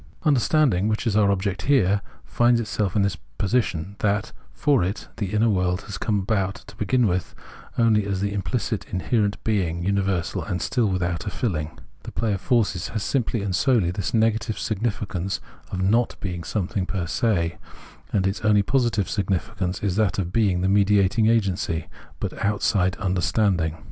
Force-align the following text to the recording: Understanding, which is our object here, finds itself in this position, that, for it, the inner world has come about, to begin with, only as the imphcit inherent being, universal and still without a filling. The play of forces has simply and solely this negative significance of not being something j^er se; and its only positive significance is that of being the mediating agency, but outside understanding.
Understanding, 0.23 0.87
which 0.87 1.05
is 1.05 1.15
our 1.15 1.29
object 1.29 1.61
here, 1.61 2.01
finds 2.25 2.59
itself 2.59 2.95
in 2.95 3.03
this 3.03 3.17
position, 3.37 3.97
that, 3.99 4.31
for 4.51 4.83
it, 4.83 5.07
the 5.17 5.27
inner 5.31 5.47
world 5.47 5.83
has 5.83 5.99
come 5.99 6.17
about, 6.21 6.55
to 6.65 6.75
begin 6.75 7.05
with, 7.05 7.35
only 7.77 8.07
as 8.07 8.19
the 8.19 8.31
imphcit 8.31 8.91
inherent 8.91 9.37
being, 9.43 9.83
universal 9.83 10.43
and 10.43 10.59
still 10.59 10.87
without 10.87 11.27
a 11.27 11.29
filling. 11.29 11.77
The 12.01 12.11
play 12.11 12.33
of 12.33 12.41
forces 12.41 12.87
has 12.87 13.03
simply 13.03 13.43
and 13.43 13.55
solely 13.55 13.91
this 13.91 14.11
negative 14.11 14.57
significance 14.57 15.39
of 15.71 15.83
not 15.83 16.15
being 16.19 16.43
something 16.43 16.87
j^er 16.87 17.07
se; 17.07 17.57
and 18.11 18.25
its 18.25 18.41
only 18.41 18.63
positive 18.63 19.07
significance 19.07 19.83
is 19.83 19.97
that 19.97 20.17
of 20.17 20.33
being 20.33 20.61
the 20.61 20.67
mediating 20.67 21.27
agency, 21.27 21.85
but 22.19 22.33
outside 22.43 22.95
understanding. 22.97 23.77